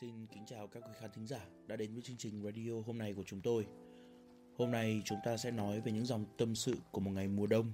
[0.00, 2.98] Xin kính chào các quý khán thính giả đã đến với chương trình radio hôm
[2.98, 3.66] nay của chúng tôi.
[4.56, 7.46] Hôm nay chúng ta sẽ nói về những dòng tâm sự của một ngày mùa
[7.46, 7.72] đông.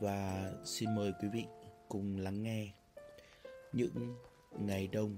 [0.00, 1.44] Và xin mời quý vị
[1.88, 2.72] cùng lắng nghe
[3.72, 4.16] những
[4.58, 5.16] ngày đông.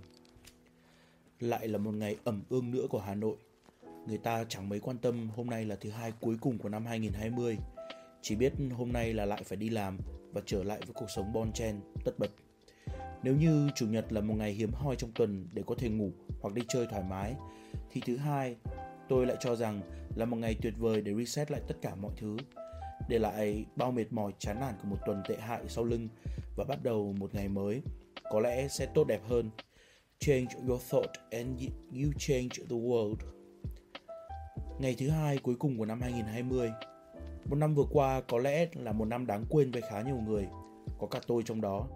[1.40, 3.36] Lại là một ngày ẩm ương nữa của Hà Nội.
[4.06, 6.86] Người ta chẳng mấy quan tâm hôm nay là thứ hai cuối cùng của năm
[6.86, 7.58] 2020.
[8.22, 9.98] Chỉ biết hôm nay là lại phải đi làm
[10.32, 12.30] và trở lại với cuộc sống bon chen, tất bật.
[13.22, 16.10] Nếu như chủ nhật là một ngày hiếm hoi trong tuần để có thể ngủ
[16.40, 17.34] hoặc đi chơi thoải mái,
[17.90, 18.56] thì thứ hai
[19.08, 19.80] tôi lại cho rằng
[20.14, 22.36] là một ngày tuyệt vời để reset lại tất cả mọi thứ,
[23.08, 26.08] để lại bao mệt mỏi chán nản của một tuần tệ hại sau lưng
[26.56, 27.82] và bắt đầu một ngày mới
[28.30, 29.50] có lẽ sẽ tốt đẹp hơn.
[30.18, 31.60] Change your thought and
[31.92, 33.16] you change the world.
[34.78, 36.70] Ngày thứ hai cuối cùng của năm 2020.
[37.44, 40.48] Một năm vừa qua có lẽ là một năm đáng quên với khá nhiều người,
[40.98, 41.88] có cả tôi trong đó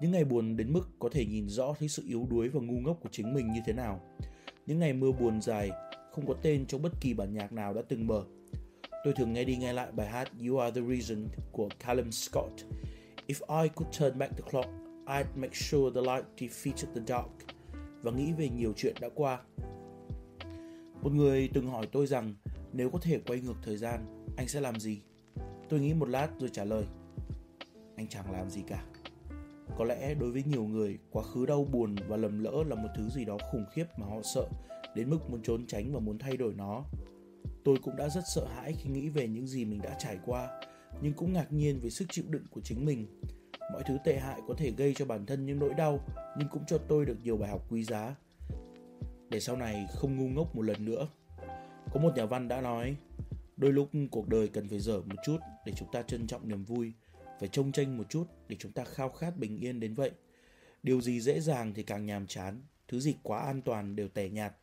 [0.00, 2.80] những ngày buồn đến mức có thể nhìn rõ thấy sự yếu đuối và ngu
[2.80, 4.00] ngốc của chính mình như thế nào.
[4.66, 5.70] Những ngày mưa buồn dài,
[6.12, 8.24] không có tên trong bất kỳ bản nhạc nào đã từng mở.
[9.04, 12.52] Tôi thường nghe đi nghe lại bài hát You Are The Reason của Callum Scott.
[13.26, 14.68] If I could turn back the clock,
[15.06, 17.30] I'd make sure the light defeated the dark.
[18.02, 19.40] Và nghĩ về nhiều chuyện đã qua.
[21.02, 22.34] Một người từng hỏi tôi rằng
[22.72, 25.00] nếu có thể quay ngược thời gian, anh sẽ làm gì?
[25.68, 26.84] Tôi nghĩ một lát rồi trả lời.
[27.96, 28.84] Anh chẳng làm gì cả.
[29.78, 32.88] Có lẽ đối với nhiều người, quá khứ đau buồn và lầm lỡ là một
[32.96, 34.48] thứ gì đó khủng khiếp mà họ sợ
[34.94, 36.84] đến mức muốn trốn tránh và muốn thay đổi nó.
[37.64, 40.60] Tôi cũng đã rất sợ hãi khi nghĩ về những gì mình đã trải qua,
[41.02, 43.06] nhưng cũng ngạc nhiên về sức chịu đựng của chính mình.
[43.72, 46.00] Mọi thứ tệ hại có thể gây cho bản thân những nỗi đau,
[46.38, 48.14] nhưng cũng cho tôi được nhiều bài học quý giá.
[49.30, 51.08] Để sau này không ngu ngốc một lần nữa.
[51.92, 52.96] Có một nhà văn đã nói,
[53.56, 56.64] đôi lúc cuộc đời cần phải dở một chút để chúng ta trân trọng niềm
[56.64, 56.92] vui,
[57.44, 60.10] phải trông tranh một chút để chúng ta khao khát bình yên đến vậy.
[60.82, 64.28] Điều gì dễ dàng thì càng nhàm chán, thứ gì quá an toàn đều tẻ
[64.28, 64.56] nhạt.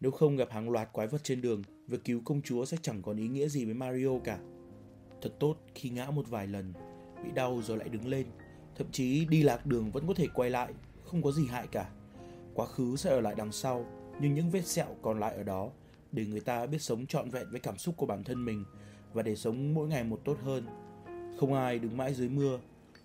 [0.00, 3.02] Nếu không gặp hàng loạt quái vật trên đường, việc cứu công chúa sẽ chẳng
[3.02, 4.38] còn ý nghĩa gì với Mario cả.
[5.22, 6.72] Thật tốt khi ngã một vài lần,
[7.24, 8.26] bị đau rồi lại đứng lên,
[8.76, 10.72] thậm chí đi lạc đường vẫn có thể quay lại,
[11.04, 11.90] không có gì hại cả.
[12.54, 13.86] Quá khứ sẽ ở lại đằng sau,
[14.20, 15.70] nhưng những vết sẹo còn lại ở đó
[16.12, 18.64] để người ta biết sống trọn vẹn với cảm xúc của bản thân mình
[19.12, 20.66] và để sống mỗi ngày một tốt hơn
[21.38, 22.60] không ai đứng mãi dưới mưa,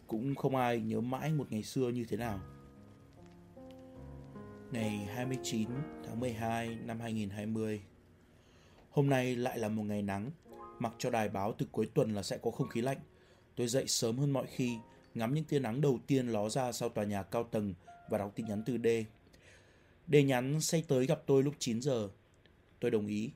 [0.07, 2.39] cũng không ai nhớ mãi một ngày xưa như thế nào.
[4.71, 5.69] Ngày 29
[6.05, 7.81] tháng 12 năm 2020
[8.89, 10.31] Hôm nay lại là một ngày nắng,
[10.79, 12.97] mặc cho đài báo từ cuối tuần là sẽ có không khí lạnh.
[13.55, 14.77] Tôi dậy sớm hơn mọi khi,
[15.13, 17.73] ngắm những tia nắng đầu tiên ló ra sau tòa nhà cao tầng
[18.09, 18.87] và đọc tin nhắn từ D.
[20.07, 22.09] D nhắn say tới gặp tôi lúc 9 giờ.
[22.79, 23.31] Tôi đồng ý.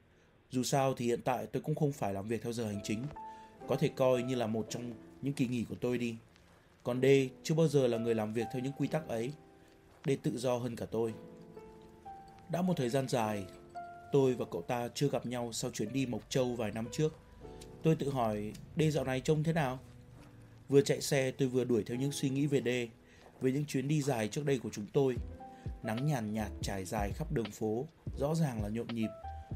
[0.50, 3.04] Dù sao thì hiện tại tôi cũng không phải làm việc theo giờ hành chính
[3.68, 6.16] có thể coi như là một trong những kỳ nghỉ của tôi đi.
[6.84, 7.06] Còn D
[7.44, 9.34] chưa bao giờ là người làm việc theo những quy tắc ấy.
[10.06, 11.14] D tự do hơn cả tôi.
[12.50, 13.46] Đã một thời gian dài,
[14.12, 17.16] tôi và cậu ta chưa gặp nhau sau chuyến đi Mộc Châu vài năm trước.
[17.84, 19.80] Tôi tự hỏi D dạo này trông thế nào?
[20.70, 22.70] Vừa chạy xe tôi vừa đuổi theo những suy nghĩ về D,
[23.42, 25.16] về những chuyến đi dài trước đây của chúng tôi.
[25.84, 27.86] Nắng nhàn nhạt trải dài khắp đường phố,
[28.18, 29.10] rõ ràng là nhộn nhịp.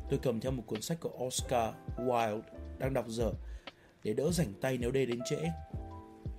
[0.09, 2.41] Tôi cầm theo một cuốn sách của Oscar Wilde
[2.79, 3.31] đang đọc dở
[4.03, 5.37] để đỡ rảnh tay nếu D đến trễ.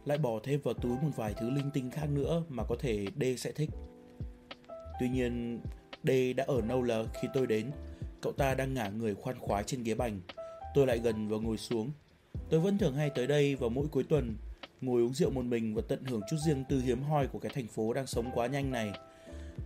[0.04, 3.06] Lại bỏ thêm vào túi một vài thứ linh tinh khác nữa mà có thể
[3.20, 3.70] D sẽ thích.
[5.00, 5.60] Tuy nhiên,
[6.04, 7.70] D đã ở nâu lờ khi tôi đến.
[8.20, 10.20] Cậu ta đang ngả người khoan khoái trên ghế bành.
[10.74, 11.90] Tôi lại gần và ngồi xuống.
[12.50, 14.36] Tôi vẫn thường hay tới đây vào mỗi cuối tuần,
[14.80, 17.52] ngồi uống rượu một mình và tận hưởng chút riêng tư hiếm hoi của cái
[17.54, 18.92] thành phố đang sống quá nhanh này.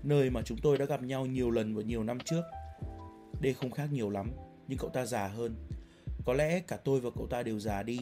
[0.03, 2.43] Nơi mà chúng tôi đã gặp nhau nhiều lần vào nhiều năm trước.
[3.43, 4.31] D không khác nhiều lắm,
[4.69, 5.55] nhưng cậu ta già hơn
[6.27, 7.99] có lẽ cả tôi và cậu ta đều già đi.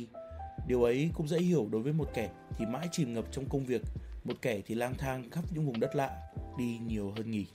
[0.66, 3.64] Điều ấy cũng dễ hiểu đối với một kẻ thì mãi chìm ngập trong công
[3.64, 3.82] việc,
[4.24, 6.20] một kẻ thì lang thang khắp những vùng đất lạ,
[6.58, 7.46] đi nhiều hơn nghỉ.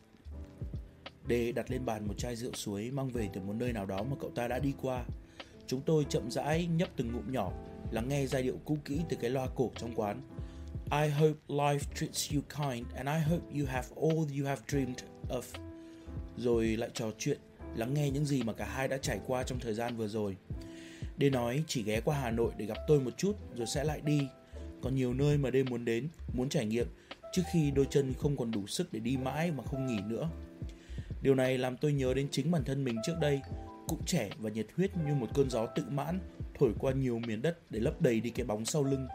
[1.27, 4.03] Đê đặt lên bàn một chai rượu suối mang về từ một nơi nào đó
[4.03, 5.03] mà cậu ta đã đi qua.
[5.67, 7.51] Chúng tôi chậm rãi nhấp từng ngụm nhỏ,
[7.91, 10.21] lắng nghe giai điệu cũ kỹ từ cái loa cổ trong quán.
[10.91, 14.99] I hope life treats you kind and I hope you have all you have dreamed
[15.29, 15.41] of.
[16.37, 17.39] Rồi lại trò chuyện,
[17.75, 20.37] lắng nghe những gì mà cả hai đã trải qua trong thời gian vừa rồi.
[21.17, 24.01] Đê nói chỉ ghé qua Hà Nội để gặp tôi một chút rồi sẽ lại
[24.03, 24.27] đi.
[24.81, 26.87] Còn nhiều nơi mà Đê muốn đến, muốn trải nghiệm
[27.33, 30.29] trước khi đôi chân không còn đủ sức để đi mãi mà không nghỉ nữa.
[31.21, 33.41] Điều này làm tôi nhớ đến chính bản thân mình trước đây,
[33.87, 36.19] cũng trẻ và nhiệt huyết như một cơn gió tự mãn
[36.59, 39.07] thổi qua nhiều miền đất để lấp đầy đi cái bóng sau lưng.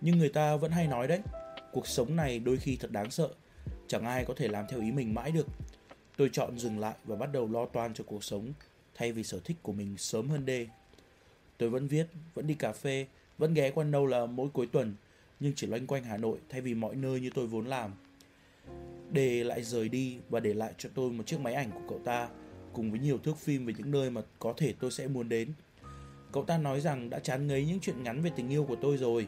[0.00, 1.20] Nhưng người ta vẫn hay nói đấy,
[1.72, 3.28] cuộc sống này đôi khi thật đáng sợ,
[3.86, 5.46] chẳng ai có thể làm theo ý mình mãi được.
[6.16, 8.52] Tôi chọn dừng lại và bắt đầu lo toan cho cuộc sống
[8.94, 10.66] thay vì sở thích của mình sớm hơn đê.
[11.58, 13.06] Tôi vẫn viết, vẫn đi cà phê,
[13.38, 14.94] vẫn ghé qua đâu là mỗi cuối tuần,
[15.40, 17.90] nhưng chỉ loanh quanh Hà Nội thay vì mọi nơi như tôi vốn làm.
[19.10, 21.98] Đề lại rời đi và để lại cho tôi một chiếc máy ảnh của cậu
[22.04, 22.28] ta
[22.72, 25.52] cùng với nhiều thước phim về những nơi mà có thể tôi sẽ muốn đến.
[26.32, 28.96] Cậu ta nói rằng đã chán ngấy những chuyện ngắn về tình yêu của tôi
[28.96, 29.26] rồi.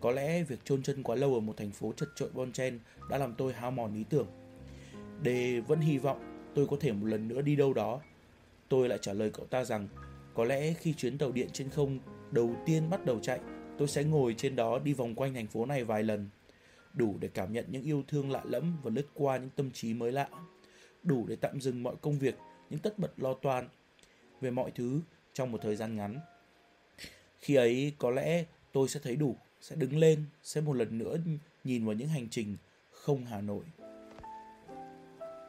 [0.00, 2.78] Có lẽ việc chôn chân quá lâu ở một thành phố chật trội bon chen
[3.10, 4.26] đã làm tôi hao mòn ý tưởng.
[5.24, 5.28] D
[5.66, 8.00] vẫn hy vọng tôi có thể một lần nữa đi đâu đó.
[8.68, 9.88] Tôi lại trả lời cậu ta rằng
[10.34, 11.98] có lẽ khi chuyến tàu điện trên không
[12.30, 13.40] đầu tiên bắt đầu chạy,
[13.78, 16.28] tôi sẽ ngồi trên đó đi vòng quanh thành phố này vài lần.
[16.94, 19.94] Đủ để cảm nhận những yêu thương lạ lẫm và lướt qua những tâm trí
[19.94, 20.28] mới lạ.
[21.02, 22.34] Đủ để tạm dừng mọi công việc,
[22.70, 23.68] những tất bật lo toan
[24.40, 25.00] về mọi thứ
[25.32, 26.20] trong một thời gian ngắn.
[27.38, 31.16] Khi ấy có lẽ tôi sẽ thấy đủ, sẽ đứng lên, sẽ một lần nữa
[31.64, 32.56] nhìn vào những hành trình
[32.90, 33.64] không Hà Nội.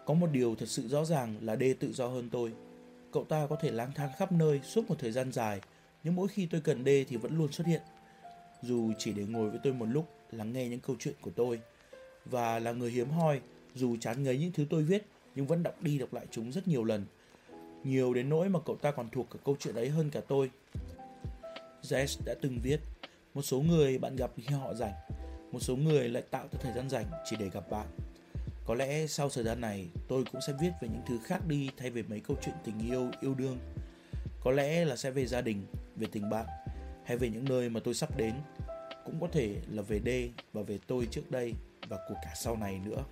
[0.06, 2.54] Có một điều thật sự rõ ràng là D tự do hơn tôi.
[3.12, 5.62] Cậu ta có thể lang thang khắp nơi suốt một thời gian dài,
[6.04, 7.82] nhưng mỗi khi tôi cần D thì vẫn luôn xuất hiện.
[8.62, 11.60] Dù chỉ để ngồi với tôi một lúc, lắng nghe những câu chuyện của tôi.
[12.26, 13.42] Và là người hiếm hoi,
[13.76, 15.06] dù chán ngấy những thứ tôi viết,
[15.36, 17.06] nhưng vẫn đọc đi đọc lại chúng rất nhiều lần.
[17.84, 20.52] Nhiều đến nỗi mà cậu ta còn thuộc cả câu chuyện ấy hơn cả tôi.
[21.84, 22.80] Jess đã từng viết,
[23.34, 24.94] một số người bạn gặp khi họ rảnh,
[25.52, 27.88] một số người lại tạo ra thời gian rảnh chỉ để gặp bạn.
[28.66, 31.70] Có lẽ sau thời gian này tôi cũng sẽ viết về những thứ khác đi
[31.78, 33.58] thay vì mấy câu chuyện tình yêu, yêu đương.
[34.44, 35.66] Có lẽ là sẽ về gia đình,
[35.96, 36.46] về tình bạn
[37.06, 38.34] hay về những nơi mà tôi sắp đến.
[39.06, 40.10] Cũng có thể là về D
[40.54, 41.54] và về tôi trước đây
[41.88, 43.04] và của cả sau này nữa.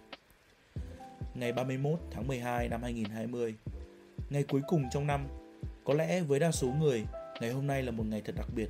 [1.36, 3.56] Ngày 31 tháng 12 năm 2020
[4.30, 5.28] Ngày cuối cùng trong năm
[5.84, 7.06] Có lẽ với đa số người
[7.42, 8.70] Ngày hôm nay là một ngày thật đặc biệt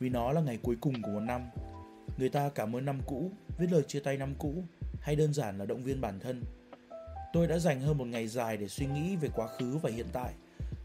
[0.00, 1.50] Vì nó là ngày cuối cùng của một năm
[2.18, 4.64] Người ta cảm ơn năm cũ Viết lời chia tay năm cũ
[5.00, 6.42] hay đơn giản là động viên bản thân.
[7.32, 10.06] Tôi đã dành hơn một ngày dài để suy nghĩ về quá khứ và hiện
[10.12, 10.32] tại.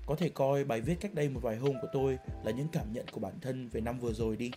[0.06, 2.94] Có thể coi bài viết cách đây một vài hôm của tôi là những cảm
[2.94, 4.52] nhận của bản thân về năm vừa rồi đi.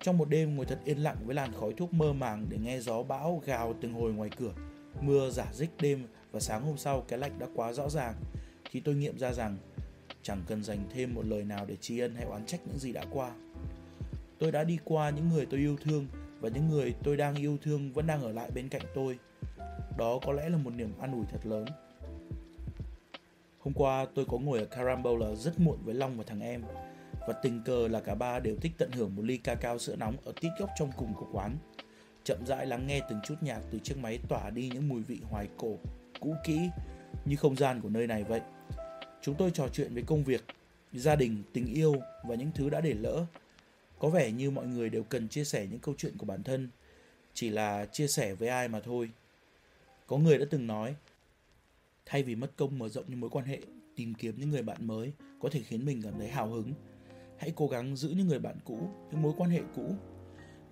[0.00, 2.80] Trong một đêm ngồi thật yên lặng với làn khói thuốc mơ màng để nghe
[2.80, 4.52] gió bão gào từng hồi ngoài cửa,
[5.00, 8.14] mưa giả dích đêm và sáng hôm sau cái lạnh đã quá rõ ràng,
[8.70, 9.56] thì tôi nghiệm ra rằng
[10.22, 12.92] chẳng cần dành thêm một lời nào để tri ân hay oán trách những gì
[12.92, 13.30] đã qua.
[14.38, 16.06] Tôi đã đi qua những người tôi yêu thương
[16.40, 19.18] và những người tôi đang yêu thương vẫn đang ở lại bên cạnh tôi.
[19.98, 21.64] Đó có lẽ là một niềm an ủi thật lớn.
[23.60, 26.62] Hôm qua tôi có ngồi ở Carambola rất muộn với Long và thằng em
[27.26, 29.96] và tình cờ là cả ba đều thích tận hưởng một ly ca cao sữa
[29.98, 31.56] nóng ở tít góc trong cùng của quán.
[32.24, 35.20] Chậm rãi lắng nghe từng chút nhạc từ chiếc máy tỏa đi những mùi vị
[35.30, 35.78] hoài cổ,
[36.20, 36.60] cũ kỹ
[37.24, 38.40] như không gian của nơi này vậy.
[39.22, 40.44] Chúng tôi trò chuyện về công việc,
[40.92, 41.94] gia đình, tình yêu
[42.24, 43.26] và những thứ đã để lỡ
[43.98, 46.68] có vẻ như mọi người đều cần chia sẻ những câu chuyện của bản thân,
[47.34, 49.10] chỉ là chia sẻ với ai mà thôi.
[50.06, 50.94] Có người đã từng nói,
[52.06, 53.60] thay vì mất công mở rộng những mối quan hệ,
[53.96, 56.72] tìm kiếm những người bạn mới có thể khiến mình cảm thấy hào hứng,
[57.38, 59.94] hãy cố gắng giữ những người bạn cũ, những mối quan hệ cũ.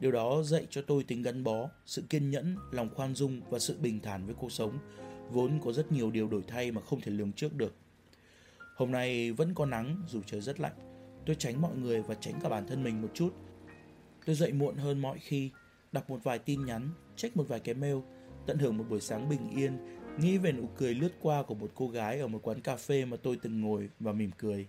[0.00, 3.58] Điều đó dạy cho tôi tính gắn bó, sự kiên nhẫn, lòng khoan dung và
[3.58, 4.78] sự bình thản với cuộc sống,
[5.30, 7.74] vốn có rất nhiều điều đổi thay mà không thể lường trước được.
[8.76, 10.93] Hôm nay vẫn có nắng dù trời rất lạnh,
[11.26, 13.34] Tôi tránh mọi người và tránh cả bản thân mình một chút.
[14.26, 15.50] Tôi dậy muộn hơn mọi khi,
[15.92, 17.96] đọc một vài tin nhắn, check một vài cái mail,
[18.46, 19.78] tận hưởng một buổi sáng bình yên,
[20.18, 23.04] nghĩ về nụ cười lướt qua của một cô gái ở một quán cà phê
[23.04, 24.66] mà tôi từng ngồi và mỉm cười.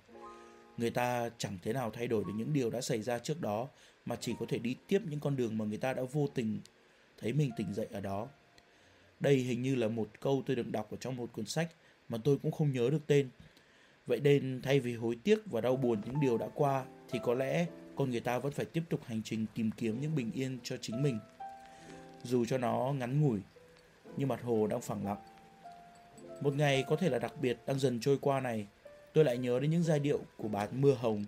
[0.77, 3.67] Người ta chẳng thế nào thay đổi được những điều đã xảy ra trước đó,
[4.05, 6.59] mà chỉ có thể đi tiếp những con đường mà người ta đã vô tình
[7.17, 8.27] thấy mình tỉnh dậy ở đó.
[9.19, 11.71] Đây hình như là một câu tôi được đọc ở trong một cuốn sách
[12.09, 13.29] mà tôi cũng không nhớ được tên,
[14.07, 17.33] Vậy nên thay vì hối tiếc và đau buồn những điều đã qua thì có
[17.33, 20.57] lẽ con người ta vẫn phải tiếp tục hành trình tìm kiếm những bình yên
[20.63, 21.19] cho chính mình.
[22.23, 23.39] Dù cho nó ngắn ngủi,
[24.17, 25.21] nhưng mặt hồ đang phẳng lặng.
[26.41, 28.67] Một ngày có thể là đặc biệt đang dần trôi qua này,
[29.13, 31.25] tôi lại nhớ đến những giai điệu của bản Mưa Hồng.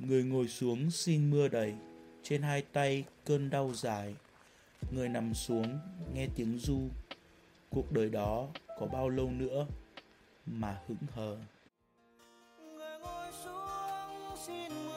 [0.00, 1.74] Người ngồi xuống xin mưa đầy,
[2.22, 4.14] trên hai tay cơn đau dài.
[4.90, 5.78] Người nằm xuống
[6.14, 6.80] nghe tiếng du,
[7.70, 8.48] cuộc đời đó
[8.78, 9.66] có bao lâu nữa
[10.46, 11.36] mà hững hờ.
[12.58, 14.91] Người ngồi xuống xin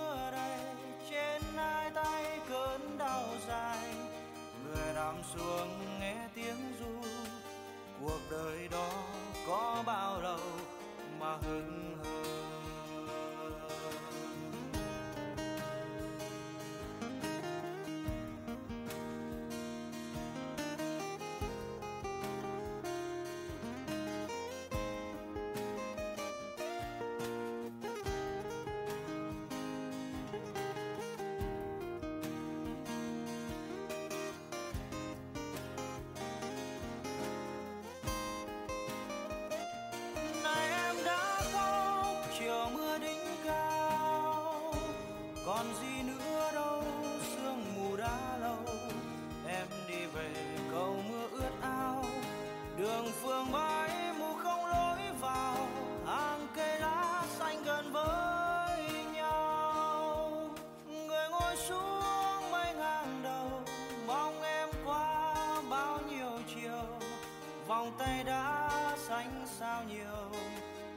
[67.86, 70.42] vòng tay đã xanh sao nhiều,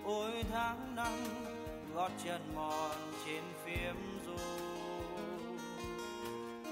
[0.05, 1.13] ôi tháng năm
[1.95, 4.37] gót chân mòn trên phím dù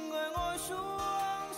[0.08, 1.00] người ngồi xuống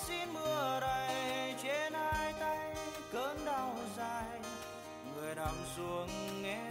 [0.07, 2.75] xin mưa đầy, trên hai tay
[3.13, 4.41] cơn đau dài.
[5.15, 6.09] Người nằm xuống
[6.43, 6.68] nghe